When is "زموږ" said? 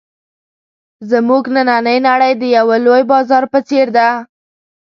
1.09-1.43